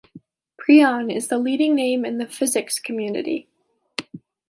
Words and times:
"Preon" 0.57 1.15
is 1.15 1.27
the 1.27 1.37
leading 1.37 1.75
name 1.75 2.05
in 2.05 2.17
the 2.17 2.25
physics 2.25 2.79
community. 2.79 3.47